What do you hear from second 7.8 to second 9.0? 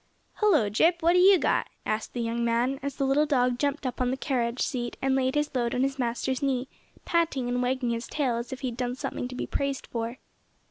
his tail as if he had done